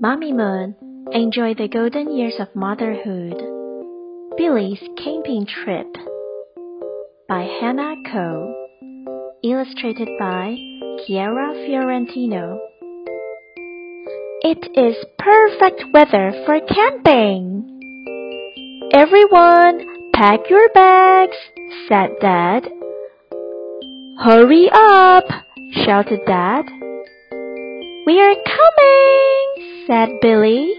Mommy 0.00 0.32
Moon, 0.32 0.76
enjoy 1.10 1.54
the 1.54 1.66
golden 1.66 2.16
years 2.16 2.34
of 2.38 2.54
motherhood. 2.54 3.34
Billy's 4.36 4.78
Camping 4.96 5.44
Trip 5.44 5.88
by 7.28 7.42
Hannah 7.60 7.96
Ko. 8.08 8.54
Illustrated 9.42 10.08
by 10.20 10.54
Chiara 11.04 11.52
Fiorentino. 11.66 12.60
It 14.42 14.70
is 14.78 15.04
perfect 15.18 15.82
weather 15.92 16.32
for 16.46 16.60
camping. 16.60 17.66
Everyone, 18.94 20.12
pack 20.14 20.48
your 20.48 20.68
bags, 20.74 21.36
said 21.88 22.10
Dad. 22.20 22.68
Hurry 24.22 24.70
up, 24.72 25.24
shouted 25.84 26.20
Dad. 26.24 26.66
We 28.06 28.20
are 28.22 28.34
coming, 28.36 28.67
said 29.88 30.10
Billy. 30.20 30.74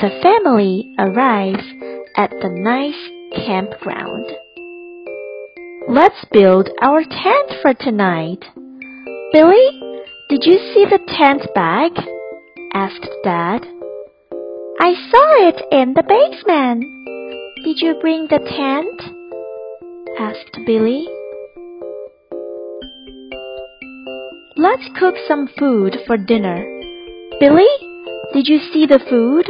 The 0.00 0.08
family 0.22 0.94
arrives 0.98 1.62
at 2.16 2.30
the 2.30 2.48
nice 2.48 3.44
campground. 3.44 4.24
Let's 5.86 6.24
build 6.32 6.70
our 6.80 7.02
tent 7.04 7.60
for 7.60 7.74
tonight. 7.74 8.42
Billy, 9.34 9.68
did 10.30 10.44
you 10.44 10.56
see 10.72 10.86
the 10.88 11.00
tent 11.08 11.42
bag? 11.54 11.92
asked 12.72 13.06
Dad. 13.22 13.66
I 14.80 14.94
saw 15.10 15.48
it 15.48 15.62
in 15.70 15.92
the 15.92 16.04
basement. 16.08 16.84
Did 17.64 17.82
you 17.82 17.98
bring 18.00 18.28
the 18.28 18.38
tent? 18.38 19.14
asked 20.18 20.58
Billy. 20.64 21.06
Let's 24.56 24.88
cook 24.98 25.16
some 25.28 25.48
food 25.58 25.98
for 26.06 26.16
dinner. 26.16 26.77
Billy, 27.40 27.70
did 28.32 28.48
you 28.48 28.58
see 28.72 28.84
the 28.86 28.98
food? 29.08 29.46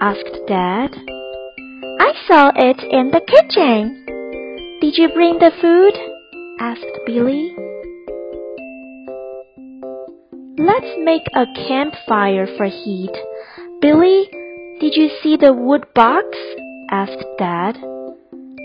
asked 0.00 0.34
Dad. 0.48 0.90
I 2.00 2.12
saw 2.26 2.50
it 2.56 2.82
in 2.90 3.12
the 3.12 3.20
kitchen. 3.20 4.80
Did 4.80 4.98
you 4.98 5.08
bring 5.14 5.38
the 5.38 5.52
food? 5.60 5.94
asked 6.58 6.98
Billy. 7.06 7.54
Let's 10.58 10.90
make 11.04 11.22
a 11.36 11.46
campfire 11.68 12.48
for 12.56 12.66
heat. 12.66 13.14
Billy, 13.80 14.28
did 14.80 14.96
you 14.96 15.08
see 15.22 15.36
the 15.36 15.52
wood 15.52 15.86
box? 15.94 16.26
asked 16.90 17.24
Dad. 17.38 17.76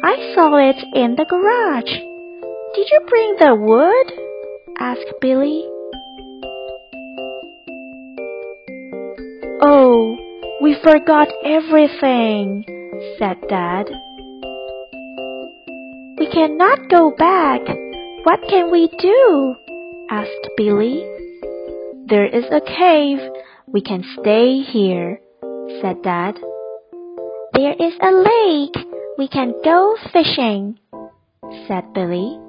I 0.03 0.33
saw 0.33 0.57
it 0.57 0.83
in 0.95 1.15
the 1.15 1.25
garage. 1.29 1.93
Did 2.73 2.87
you 2.91 2.99
bring 3.07 3.35
the 3.37 3.53
wood? 3.53 4.25
asked 4.79 5.21
Billy. 5.21 5.69
Oh, 9.61 10.15
we 10.61 10.77
forgot 10.81 11.27
everything, 11.43 12.63
said 13.17 13.37
Dad. 13.49 13.89
We 16.17 16.29
cannot 16.31 16.89
go 16.89 17.11
back. 17.17 17.61
What 18.23 18.39
can 18.49 18.71
we 18.71 18.87
do? 18.87 19.55
asked 20.09 20.49
Billy. 20.55 21.05
There 22.07 22.25
is 22.25 22.45
a 22.45 22.61
cave. 22.61 23.19
We 23.67 23.81
can 23.81 24.03
stay 24.21 24.61
here, 24.61 25.19
said 25.81 26.03
Dad. 26.03 26.35
There 27.53 27.73
is 27.73 27.93
a 28.01 28.11
lake. 28.11 28.85
We 29.17 29.27
can 29.27 29.53
go 29.61 29.97
fishing, 30.13 30.79
said 31.67 31.93
Billy. 31.93 32.39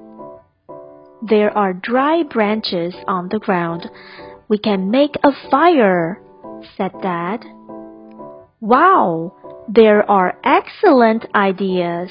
There 1.28 1.50
are 1.58 1.72
dry 1.72 2.22
branches 2.22 2.94
on 3.08 3.28
the 3.30 3.40
ground. 3.40 3.90
We 4.48 4.58
can 4.58 4.92
make 4.92 5.16
a 5.24 5.32
fire, 5.50 6.20
said 6.76 6.92
Dad. 7.02 7.44
Wow, 8.60 9.34
there 9.68 10.08
are 10.10 10.38
excellent 10.44 11.26
ideas, 11.34 12.10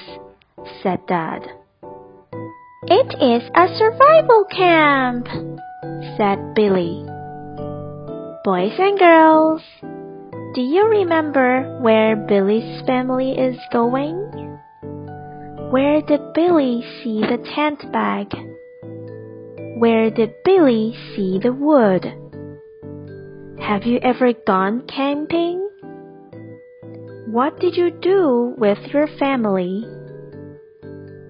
said 0.81 1.05
Dad. 1.07 1.47
It 2.83 3.13
is 3.21 3.49
a 3.53 3.67
survival 3.77 4.45
camp, 4.49 5.27
said 6.17 6.55
Billy. 6.55 7.05
Boys 8.43 8.73
and 8.79 8.97
girls, 8.97 9.61
do 10.55 10.61
you 10.61 10.87
remember 10.87 11.77
where 11.81 12.15
Billy's 12.15 12.81
family 12.87 13.33
is 13.33 13.57
going? 13.71 14.15
Where 15.71 16.01
did 16.01 16.33
Billy 16.33 16.81
see 17.03 17.21
the 17.21 17.37
tent 17.53 17.91
bag? 17.91 18.33
Where 19.77 20.09
did 20.09 20.33
Billy 20.43 20.95
see 21.15 21.37
the 21.37 21.53
wood? 21.53 22.28
Have 23.69 23.83
you 23.83 23.99
ever 24.01 24.33
gone 24.33 24.87
camping? 24.87 25.59
What 27.27 27.59
did 27.59 27.77
you 27.77 27.91
do 27.91 28.55
with 28.57 28.79
your 28.91 29.05
family? 29.19 29.85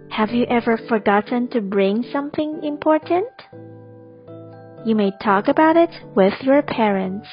Have 0.09 0.29
you 0.29 0.45
ever 0.45 0.77
forgotten 0.87 1.49
to 1.49 1.59
bring 1.59 2.01
something 2.13 2.63
important? 2.63 3.27
You 4.85 4.95
may 4.95 5.11
talk 5.21 5.49
about 5.49 5.75
it 5.75 5.89
with 6.15 6.33
your 6.41 6.61
parents. 6.61 7.27